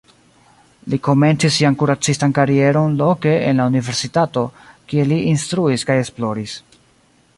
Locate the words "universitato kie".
3.73-5.07